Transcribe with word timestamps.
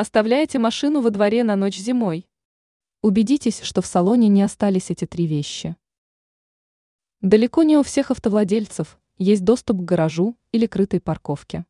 Оставляете 0.00 0.58
машину 0.58 1.02
во 1.02 1.10
дворе 1.10 1.44
на 1.44 1.56
ночь 1.56 1.76
зимой? 1.76 2.26
Убедитесь, 3.02 3.60
что 3.60 3.82
в 3.82 3.86
салоне 3.86 4.28
не 4.28 4.40
остались 4.40 4.88
эти 4.88 5.04
три 5.04 5.26
вещи. 5.26 5.76
Далеко 7.20 7.64
не 7.64 7.76
у 7.76 7.82
всех 7.82 8.10
автовладельцев 8.10 8.98
есть 9.18 9.44
доступ 9.44 9.76
к 9.76 9.84
гаражу 9.84 10.38
или 10.52 10.64
крытой 10.64 11.02
парковке. 11.02 11.66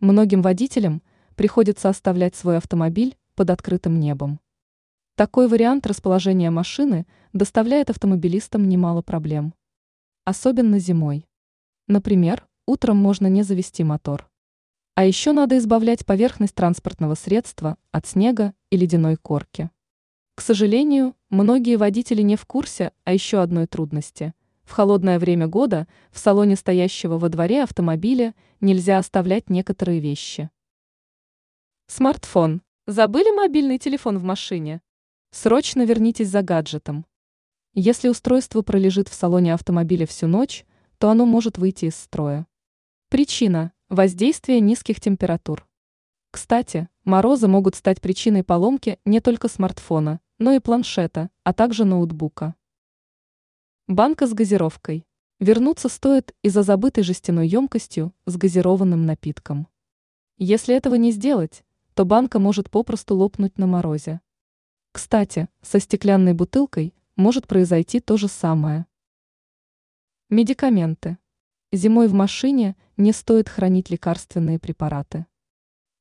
Многим 0.00 0.42
водителям 0.42 1.00
приходится 1.36 1.88
оставлять 1.88 2.34
свой 2.34 2.56
автомобиль 2.56 3.16
под 3.36 3.50
открытым 3.50 4.00
небом. 4.00 4.40
Такой 5.14 5.46
вариант 5.46 5.86
расположения 5.86 6.50
машины 6.50 7.06
доставляет 7.32 7.88
автомобилистам 7.88 8.68
немало 8.68 9.00
проблем. 9.00 9.54
Особенно 10.24 10.80
зимой. 10.80 11.28
Например, 11.86 12.48
утром 12.66 12.96
можно 12.96 13.28
не 13.28 13.44
завести 13.44 13.84
мотор. 13.84 14.28
А 14.96 15.04
еще 15.04 15.32
надо 15.32 15.58
избавлять 15.58 16.06
поверхность 16.06 16.54
транспортного 16.54 17.14
средства 17.14 17.76
от 17.90 18.06
снега 18.06 18.54
и 18.70 18.76
ледяной 18.76 19.16
корки. 19.16 19.70
К 20.36 20.40
сожалению, 20.40 21.16
многие 21.30 21.76
водители 21.76 22.22
не 22.22 22.36
в 22.36 22.46
курсе 22.46 22.92
о 23.02 23.12
еще 23.12 23.42
одной 23.42 23.66
трудности. 23.66 24.34
В 24.62 24.70
холодное 24.70 25.18
время 25.18 25.48
года 25.48 25.88
в 26.12 26.18
салоне 26.18 26.54
стоящего 26.54 27.18
во 27.18 27.28
дворе 27.28 27.64
автомобиля 27.64 28.36
нельзя 28.60 28.98
оставлять 28.98 29.50
некоторые 29.50 29.98
вещи. 29.98 30.48
Смартфон. 31.88 32.62
Забыли 32.86 33.34
мобильный 33.34 33.78
телефон 33.78 34.18
в 34.18 34.22
машине? 34.22 34.80
Срочно 35.32 35.84
вернитесь 35.84 36.28
за 36.28 36.42
гаджетом. 36.42 37.04
Если 37.72 38.08
устройство 38.08 38.62
пролежит 38.62 39.08
в 39.08 39.14
салоне 39.14 39.54
автомобиля 39.54 40.06
всю 40.06 40.28
ночь, 40.28 40.64
то 40.98 41.10
оно 41.10 41.26
может 41.26 41.58
выйти 41.58 41.86
из 41.86 41.96
строя. 41.96 42.46
Причина– 43.08 43.72
воздействие 43.94 44.60
низких 44.60 45.00
температур. 45.00 45.66
Кстати, 46.30 46.88
морозы 47.04 47.46
могут 47.48 47.76
стать 47.76 48.00
причиной 48.00 48.42
поломки 48.42 48.98
не 49.04 49.20
только 49.20 49.48
смартфона, 49.48 50.20
но 50.38 50.52
и 50.52 50.58
планшета, 50.58 51.30
а 51.44 51.52
также 51.52 51.84
ноутбука. 51.84 52.56
Банка 53.86 54.26
с 54.26 54.34
газировкой. 54.34 55.06
Вернуться 55.40 55.88
стоит 55.88 56.34
из-за 56.42 56.62
забытой 56.62 57.04
жестяной 57.04 57.46
емкостью 57.48 58.12
с 58.26 58.36
газированным 58.36 59.06
напитком. 59.06 59.68
Если 60.38 60.74
этого 60.74 60.96
не 60.96 61.12
сделать, 61.12 61.64
то 61.94 62.04
банка 62.04 62.38
может 62.38 62.70
попросту 62.70 63.14
лопнуть 63.14 63.58
на 63.58 63.66
морозе. 63.66 64.20
Кстати, 64.90 65.48
со 65.62 65.78
стеклянной 65.78 66.34
бутылкой 66.34 66.94
может 67.14 67.46
произойти 67.46 68.00
то 68.00 68.16
же 68.16 68.26
самое. 68.26 68.86
Медикаменты. 70.30 71.18
Зимой 71.70 72.08
в 72.08 72.14
машине 72.14 72.76
не 72.96 73.12
стоит 73.12 73.48
хранить 73.48 73.90
лекарственные 73.90 74.58
препараты. 74.58 75.26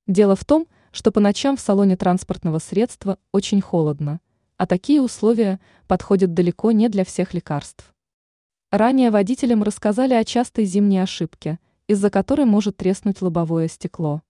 Дело 0.07 0.35
в 0.35 0.45
том, 0.45 0.67
что 0.91 1.11
по 1.11 1.19
ночам 1.19 1.57
в 1.57 1.61
салоне 1.61 1.97
транспортного 1.97 2.59
средства 2.59 3.17
очень 3.31 3.61
холодно, 3.61 4.19
а 4.57 4.67
такие 4.67 5.01
условия 5.01 5.59
подходят 5.87 6.33
далеко 6.33 6.71
не 6.71 6.89
для 6.89 7.03
всех 7.03 7.33
лекарств. 7.33 7.93
Ранее 8.71 9.11
водителям 9.11 9.63
рассказали 9.63 10.13
о 10.13 10.23
частой 10.23 10.65
зимней 10.65 11.01
ошибке, 11.01 11.59
из-за 11.87 12.09
которой 12.09 12.45
может 12.45 12.77
треснуть 12.77 13.21
лобовое 13.21 13.67
стекло. 13.67 14.21